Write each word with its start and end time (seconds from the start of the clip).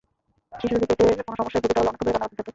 শিশু 0.59 0.75
যদি 0.81 0.85
পেটের 0.99 1.23
কোনো 1.27 1.35
সমস্যায় 1.39 1.61
ভোগে 1.63 1.73
তাহলে 1.75 1.89
অনেকক্ষণ 1.89 2.05
ধরে 2.07 2.13
কান্না 2.13 2.27
করতে 2.27 2.35
থাকে। 2.43 2.49